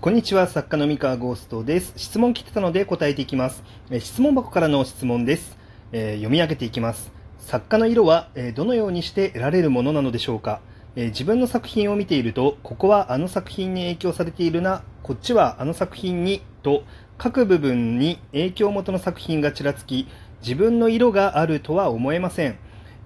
[0.00, 1.92] こんにちは、作家の三河ゴーストです。
[1.96, 3.62] 質問来てたので答えていきます。
[3.98, 5.58] 質問箱からの質問です、
[5.92, 7.12] えー読み上げていきます。
[7.38, 10.62] 作家の色は、えーどのようにして得られるものなのでしょうか、
[10.96, 16.84] えー自分の作品を見ていると、ここはあの作品に影響されているな、こっちはあの作品に、と、
[17.18, 20.08] 各部分に影響元の作品がちらつき、
[20.40, 22.56] 自分の色があるとは思えません。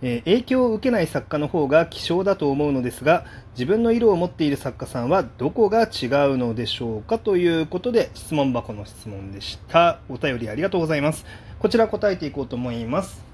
[0.07, 10.01] えー影響を受けない作家の方が希少だと思うのですが自分の色を持っている作家さんはどこが違うのでしょうかということで質問箱の質問でした。
[10.09, 11.25] お便りありがとうございます。
[11.59, 13.25] こちら答えていこうと思います。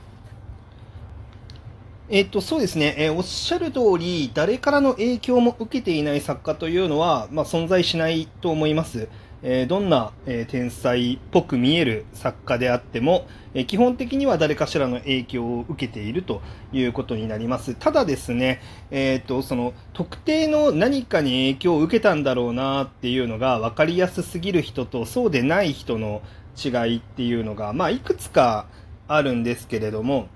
[2.12, 9.09] えっと、そうですね、えーおっしゃる通り、誰からの影響も受けていない作家というのは、まあ、存在しないと思います。
[9.43, 17.75] えどんな、え天才っぽく見える作家であっても、え基本的には誰かしらの影響を受けているということになります。
[17.75, 26.21] ただですね、えっと、その、特定の何かに影響を受けたんだろうなっていうのが分かりやすすぎる人とそうでない人の
[26.63, 28.66] 違いっていうのが、まあ、いくつか
[29.09, 30.29] あるんですけれども、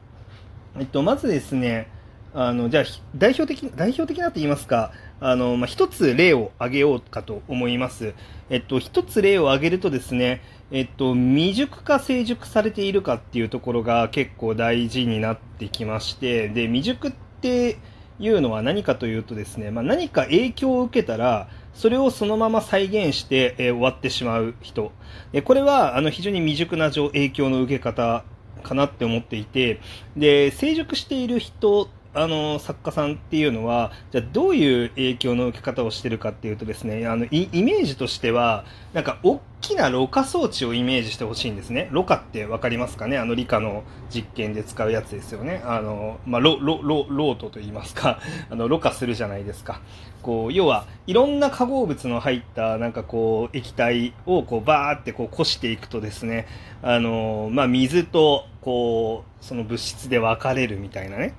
[0.79, 1.89] えっと、まずですね、
[2.37, 2.85] あの、じゃあ、
[3.17, 8.13] 代表的、代表的なと言いますか、あの、まあ、一つ例を挙げようかと思います。
[8.51, 17.79] えっと、一つ例を挙げるとですね、えっと、未熟か成熟されているかっていうところが結構大事になってきまして、で、未熟って
[18.19, 24.91] いうのは何かというとですね、まあ、何か影響を受けたら、それをそのまま再現して、えー終わってしまう人。
[25.31, 28.25] でこれは、あの、非常に未熟な状影響の受け方
[28.65, 29.79] かなって思っていて、
[30.17, 41.89] で、成熟している人、あの、作家さんっていうのは、じゃどういう影響の受け方をしてるかっていうとですね、あの、イメージとしては、なんか、大きなろ過装置をイメージしてほしいんですね。
[41.91, 43.19] ろ過ってわかりますかね？
[43.19, 45.63] あの理科の実験で使うやつですよね。
[45.65, 49.81] あの、まあ、ロ、ロ、ロ、ロートと言いますか、 あの、ろ過するじゃないですか。
[50.23, 56.47] こう、要は、いろんな化合物の入った、なんかこう、液体をこう、バーってこう、こしていくとですね、
[56.83, 61.35] あの、まあ、水と、こう、その物質で分かれるみたいなね。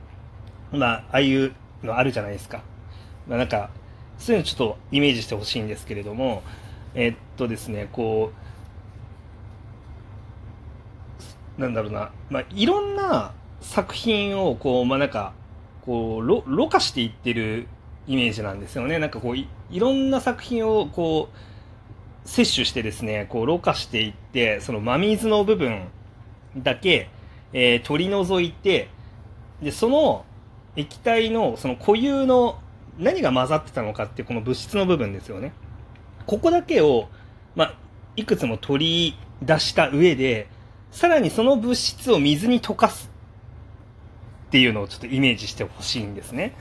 [0.76, 1.54] まあ、ああいう
[1.84, 2.64] のあるじゃないですか。
[3.28, 3.70] まあ、なんか、
[4.18, 6.44] そういうのちょっとイメージしてほしいんですけれども、
[6.94, 8.32] えっとですね、こ
[11.58, 15.34] う、なんだろうな、まあ、いろんな作品を、こう、まあ、なんか、
[15.86, 17.68] こう、ろ、ろ過していってる
[18.08, 19.00] イメージなんですよね。
[19.00, 25.88] なんかこう、いろんな作品を、こう、摂取してですね、こう、ろ過していって、その真水の部分
[26.58, 27.10] だけ、
[27.54, 28.90] えー取り除いて、
[29.62, 30.26] で、その
[30.76, 32.60] 液体の、その固有の
[32.98, 35.54] 何が混ざってたのかっていうこの物質の部分ですよね。
[36.26, 37.10] ここだけを、
[37.56, 37.74] まあ、
[38.16, 40.48] いくつも取り出した上で、
[40.92, 43.12] さらにその物質を水に溶かす
[44.48, 46.56] っていうのをちょっとイメージしてほしいんですね。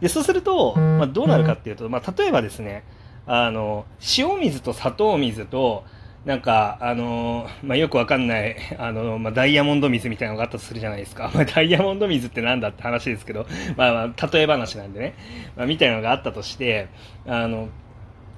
[0.00, 2.84] で、そうすると、まあ、どうなるかっていうと、まあ、例えばですね、
[3.26, 5.84] あの、塩水と砂糖水と、
[6.28, 11.30] なんか、あの、まあ、よくわかんない、あの、まあ、ダイヤモンド水みたいなのがあったとするじゃないですか。
[11.34, 13.46] まあ、ダイヤモンド水ってなんだって話ですけど、
[13.78, 15.14] まあ、まあ、例え話なんでね、
[15.56, 16.88] まあ、みたいなのがあったとして、
[17.26, 17.70] あの、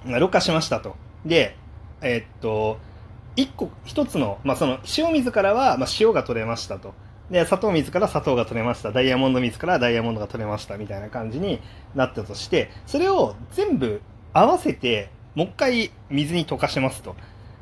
[0.05, 0.95] まあろ過しましたと。
[1.27, 1.56] で、
[2.01, 2.78] えっと、
[3.34, 6.95] 一個、一つの、まあ、その、塩水からは、まあ、塩が取れましたと。
[7.28, 8.93] で、砂糖水から砂糖が取れました。
[8.93, 10.77] ダイヤモンド水からダイヤモンドが取れました。
[10.77, 11.61] みたいな感じに
[11.97, 14.01] なったとして、それを全部
[14.33, 17.17] 合わせて、もう一回水に溶かしますと。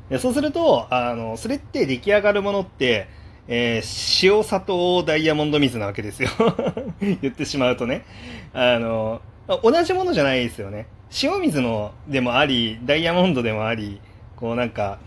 [0.09, 3.07] でそうすると、あの、それって出来上がるものって、
[3.47, 6.29] えー塩砂糖ダイヤモンド水なわけですよ。
[7.01, 8.05] 言ってしまうとね。
[8.53, 9.21] あの、
[9.63, 10.87] 同じものじゃないですよね。
[11.23, 14.01] 塩水のでもあり、ダイヤモンドでもあり、
[14.35, 14.99] こうなんか、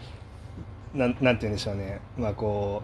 [0.94, 2.00] なん、なんて言うんでしょうね。
[2.18, 2.82] まあこ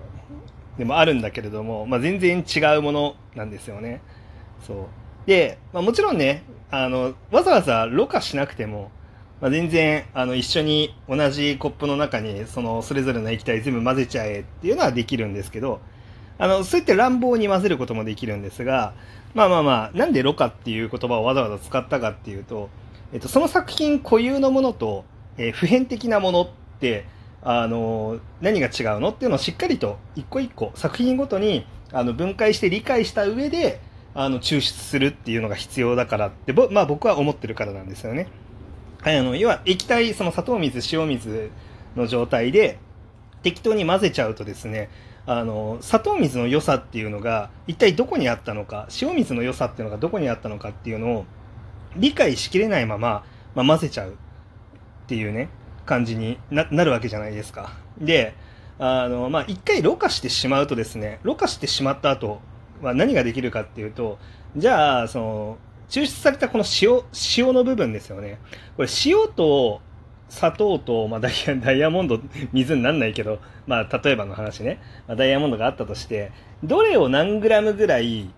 [0.77, 4.01] う、でもあるんだけれども、まあ全然違うものなんですよね。
[4.67, 4.87] そう。
[5.27, 8.91] で、まあもちろんね、あの、わざわざろ過しなくても、
[9.41, 15.81] まあ、全然、あの、一緒に同じコップの中に、その、それぞれの液体全部混ぜちゃえっていうのはできるんですけど、
[16.39, 18.95] あの、そうやって乱暴に混ぜることもできるんですが、
[19.35, 22.69] まあまあまあ、なんでろ過っていう言葉をわざわざ使ったかっていうと、
[23.13, 25.05] えっと、その作品固有のものと、
[25.37, 26.49] えー普遍的なものっ
[26.81, 27.07] て、
[27.43, 33.81] あの、何が違うのっていうのをしっかりと、一個一個、作品ごとに、あの、分解して理解した上で、
[34.15, 38.27] あの、抽出するっていうのが必要だからって、まあ僕は思ってるからなんですよね。
[39.03, 41.51] あの、要は液体、その砂糖水、塩水
[41.97, 42.79] の状態で
[43.43, 44.91] 適当に混ぜちゃうとですね、
[45.27, 51.27] あの、砂糖水の良さっていうのが一体どこにあったのか、塩水の良さっていうのがどこにあったのかっていうのを
[51.97, 53.25] 理解しきれないまま、
[53.55, 54.15] まあ、混ぜちゃうっ
[55.07, 55.49] ていうね、
[55.87, 57.73] 感じになるわけじゃないですか。
[58.01, 58.35] で、
[58.79, 62.41] あの、まあ、一回ろ過してしまうとですね、ろ過してしまった後、
[62.83, 64.19] まあ、何ができるかっていうと、
[64.57, 65.59] じゃあ、その、
[65.89, 67.03] 抽出されたこの塩、
[67.37, 68.39] 塩の部分ですよね。
[68.77, 69.81] これ塩と、
[70.29, 72.21] 砂糖と、まあ、ダイヤダイヤモンド
[72.53, 76.33] 水になんないけど、まあ、例えばの話ね、まあ、ダイヤモンドがあったとして
[76.63, 78.31] どれを何グラムぐらい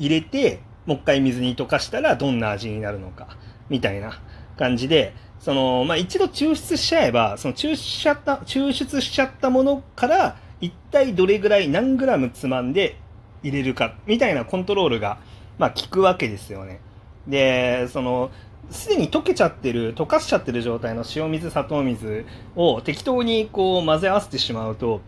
[0.00, 3.36] 入れてもう一回水に溶かしたらどんな味になるのか
[3.68, 4.20] みたいな
[4.58, 12.96] 感じでその、まあ、一度抽出しちゃえばその抽出しちゃった抽出しちゃったものから一体どれぐらい何グラムつまんで
[13.42, 15.18] 入れるかみたいなコントロールが、
[15.62, 16.80] まあ、効くわけですよね。
[17.28, 18.32] でその
[18.70, 22.26] すでに溶けちゃってる、溶かしちゃってる状態の塩水、砂糖水
[22.56, 25.02] を適当にこう混ぜ合わせてしまうと、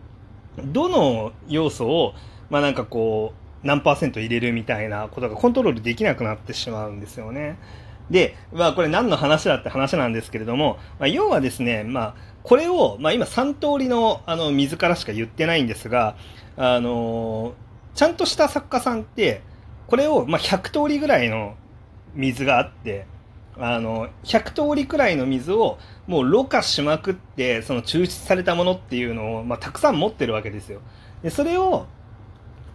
[0.63, 2.13] どの要素を、
[2.49, 7.57] まあなんかこう、何パーセント入れるみたいなことがコントロールできなくなってしまうんですよね。
[8.09, 16.15] で、まあこれ何の話だって話なんですけれども、まあ、要はですね、まあこれを、まあ今3通りのあの水からしか言ってないんですが、
[16.55, 17.55] あの
[17.95, 19.41] ちゃんとした作家さんって、
[19.87, 21.55] これを、まあ、100通りぐらいの
[22.13, 23.05] 水があって、
[23.57, 25.77] あの、100通りくらいの水を
[26.07, 30.81] もうろ過しまくって、その抽出されたものっていうのを、まあ、たくさん持ってるわけですよ。
[31.23, 31.85] で、それを、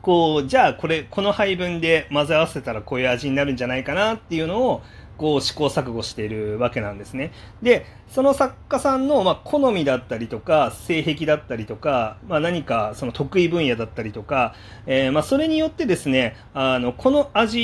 [0.03, 4.83] こう、じゃあこれ、この配分で混ぜ合わせたらこういう味になるんじゃないかなっていうのを、
[5.21, 7.31] こう試行錯誤しているわけなんですね。
[7.61, 14.55] で、その作家さんの、ま、好みだったりとか、性癖だったりとか、まあ、何かその得意分野だったりとか、
[14.87, 17.59] えー、ま、それによってですね、あの、この味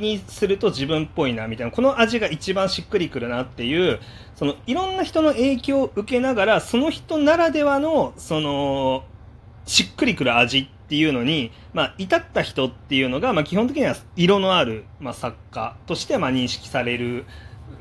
[0.00, 3.98] にすると自分っぽいな、みたいな、この味が一番しっくりくるなっていう、
[4.36, 9.02] その、いろんな人の影響を受けながら、その人ならではの、その、
[9.66, 17.26] しっくりくる味ってていうのに、まあ、至った人っていうのが、まあ、基本的には色のある、まあ、作家として、まあ、認識される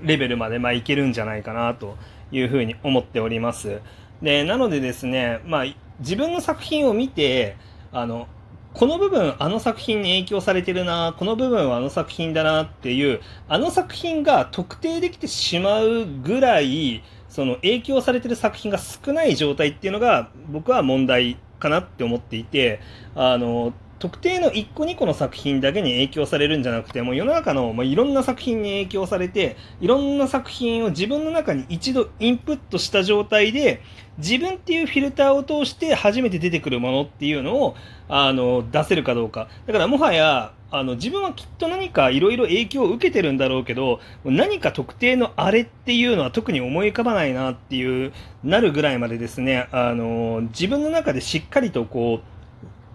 [0.03, 1.97] レベルまで、まあ、いけるんじゃないかなと
[2.31, 3.81] いうふうに思っております。
[4.21, 5.65] で、なのでですね、まあ、
[6.01, 7.57] 自分の作品を見て、
[7.91, 8.27] あの、
[8.75, 22.81] この部分あの作品に影響されてるな、この部分はあの作品だなっていう、あの作品が特定できてしまうぐらい、その影響されてる作品が少ない状態っていうのが僕は問題かなって思っていて、
[23.15, 33.81] あの、特定の1個2個の作品だけに影響されるんじゃなくて、もう世の中の、まあ、いろんな作品に影響されて、いろんな作品を自分の中に一度インプットした状態で、
[34.17, 37.75] 自分っていうフィルターを通して初めて出てくるものっていうのを、
[38.07, 39.49] あの、出せるかどうか。
[39.65, 48.13] だからもはや、あの、自分はきっと何かいろいろ影響を受けてるんだろうけど、何か特定のあれっていうのは特に思い浮かばないなっていう、
[48.43, 52.38] なるぐらいまでですね、あの、自分の中でしっかりとこう、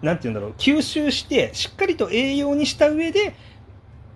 [0.01, 3.35] なんて言うんだろう、吸収して、しっかりと栄養にした上で、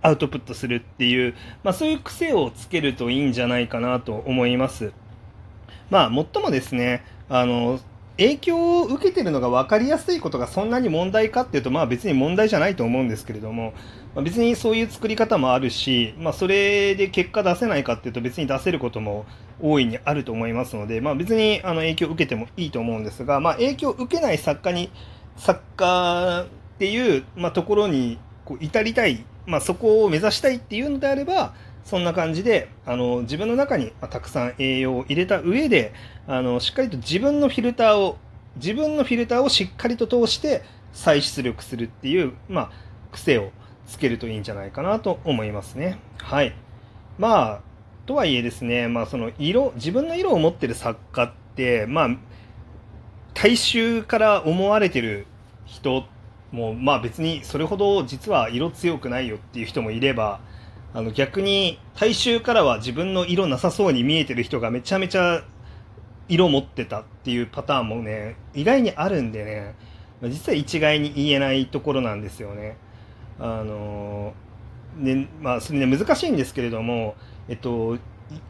[0.01, 4.93] アウトプットするっていう、まあそういう癖をつけるといいんじゃないかなと思います。
[5.89, 7.79] まあ、もっともですね、あの、
[8.17, 13.73] 影響を受けてるのが分かりやすいことがそんなに問題かっていうと、まあ別に問題じゃないと思うんですけれども、
[14.13, 19.25] まあ、別にそういう作り方もあるし、まあそれで結果出せないかっていうと別に出せることも
[19.61, 24.91] 大いにあると思いますので、まあ別にあの影響を受けてもいいと思うんですが、まあ影響を受けない作家に、
[25.39, 31.53] 作家っていう、まあ、ところにこう至りたい、まあそこを目指したいっていうのであれば、
[31.83, 35.93] そんな感じで、あの、自分の中にたくさん栄養を入れた上で、
[36.27, 38.17] あの、しっかりと自分のフィルターを、
[38.57, 40.61] 自分のフィルターをしっかりと通して
[40.93, 42.71] 再出力するっていう、まあ、
[43.11, 43.51] 癖を
[43.87, 45.99] つけるといいんじゃないかなと思いますね。
[46.17, 46.53] はい。
[47.17, 47.61] まあ、
[48.05, 52.09] とはいえですね、まあ、その色、自分の色を持ってる作家って、まあ、
[53.33, 55.27] 大衆から思われてる
[55.65, 56.05] 人
[56.51, 60.39] も、まあ別にそれほど実は色強くないよっていう人もいれば、
[60.93, 65.43] あの逆に大衆からは自分の色なさそうに見えてる人がめちゃめちゃ
[66.27, 69.75] 色持ってたっていうパターンもね意外にあるんでね
[70.29, 72.77] 実は一概に言えないところなんですよね。
[73.39, 74.33] あの
[74.97, 77.15] ねまあそれね難しいんですけれども
[77.47, 77.97] えっと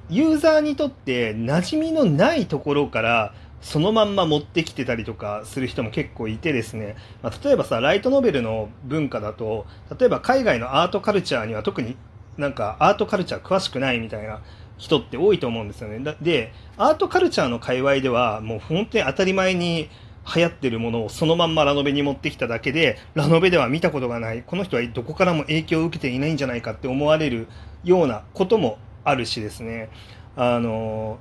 [0.10, 9.66] ユーザーにとって馴染みのないところからそのまんま持ってきてたりとかする人も結構いてですね、まあ、例えばさライトノベルの文化だと
[10.00, 11.98] 例えば海外のアートカルチャーには特に
[12.38, 14.42] なんかアートカルチャー詳しくないみたいな
[14.78, 16.00] 人って多いと思うんですよね。
[16.22, 19.90] で、アートカルチャーの界隈ではもう本当に当たり前に
[20.36, 27.48] 流行ってるものをそのまんまラノベに持ってきただけで、ラノベでは見たことがない、この人はどこからも影響を受けていないんじゃないかって思われる
[27.84, 29.90] ようなこともあるしですね。
[30.38, 31.20] あの、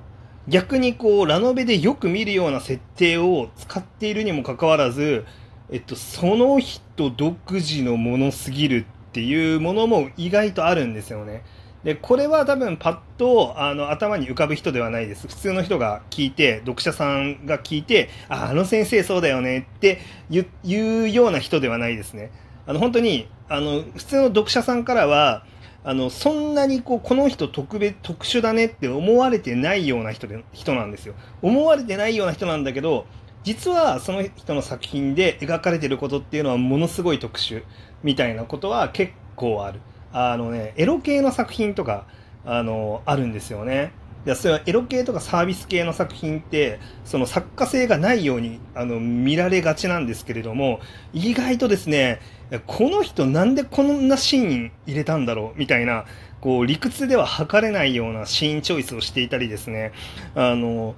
[0.49, 5.25] 逆にこう、ラノベでよく見るような設定を使っているにもかかわらず、
[5.71, 11.43] えっと、その人独自のものすぎるっていうものも意外とあるんですよね。
[11.83, 15.27] で、これは多分パッとあの頭に浮かぶ人ではないです。
[15.27, 22.31] 普通の人が聞いて、読者さんが聞いて、あ、あの先生そうだよねって言うような人ではないですね。
[22.65, 25.43] あの本当に、あの、普通の読者さんからは、
[25.83, 31.15] あの、そんなにこう、この人特別、特殊だねって思われてないような人で、人なんですよ。
[31.41, 33.05] 思われてないような人なんだけど、
[33.43, 37.63] 実はその人の作品で描かれてることっていうのはものすごい特殊
[38.03, 39.79] みたいなことは結構ある。
[40.11, 42.05] あのね、エロ系の作品とか、
[42.45, 43.93] あの、あるんですよね。
[44.29, 50.81] いや、それはエロ系とかサービス系の作品って、その作家性がないように、あの、見られがちなんですけれども、
[51.13, 52.19] 意外とですね、
[52.67, 56.05] この人なんでこんなシーン入れたんだろうみたいな、
[56.41, 59.93] こう、理屈では測れないようなシーンチョイスをしていたりですね、
[60.35, 60.93] あの、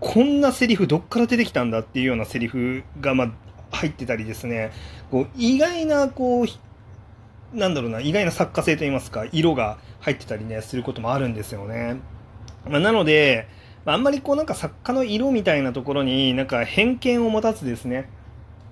[0.00, 3.32] こんなセリフどっから出てきたんだっていうようなセリフが、ま、
[3.70, 4.72] 入ってたりですね、
[5.12, 12.17] こう、意外な、こう、なんだろうな、意外な作家性といいますか、色が入ってたりね、することもあるんですよね。
[12.66, 13.48] まあ、なので、
[13.84, 18.10] あんまりこうなんか作家の色みたいなところになんか偏見を持たずですね、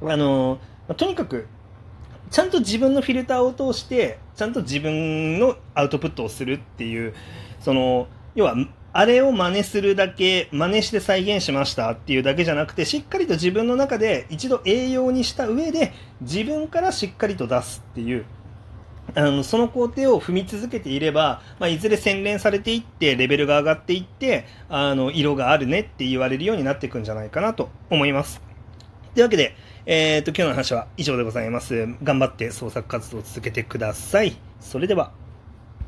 [0.02, 1.46] あの、まあ、とにかく、
[2.30, 7.14] ちゃんと自分のフィルターを通して、ちゃんと自分のアウトプットをするっていう、
[7.60, 8.54] その、要は、
[8.92, 18.24] あれを真似するだけ、真似して再現しましたっていうだけじゃなくて、しっかりと自分の中で一度栄養にした上で、自分からしっかりと出すっていう、
[19.16, 28.42] あの、その工程を踏み続けていれば、まあ、いずれ洗練されていって、レベルが上がっていって、あの、色があるねって言われるようになっていくんじゃないかなと思います。
[29.14, 29.56] というわけで、
[29.86, 31.88] えっ、ー、と、今日の話は以上でございます。
[32.02, 34.36] 頑張って創作活動を続けてください。
[34.60, 35.25] それでは。